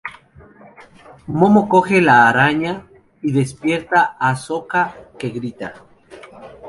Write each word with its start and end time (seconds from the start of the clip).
Momo 1.37 1.61
coge 1.69 2.01
la 2.01 2.27
araña 2.27 2.87
y 3.21 3.31
despierta 3.33 4.17
a 4.19 4.35
Sokka, 4.35 4.83
que 5.19 5.29
grita. 5.29 5.75